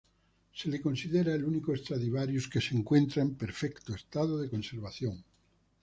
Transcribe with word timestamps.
Se 0.61 0.67
le 0.67 0.81
considera 0.81 1.31
el 1.35 1.43
único 1.45 1.75
Stradivarius 1.77 2.47
que 2.49 2.59
se 2.59 2.75
encuentra 2.75 3.21
en 3.21 3.35
perfecto 3.35 3.93
estado 3.93 4.39
de 4.39 4.49
conservación. 4.49 5.23